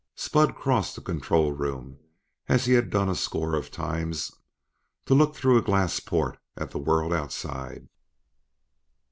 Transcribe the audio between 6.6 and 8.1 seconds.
the world outside.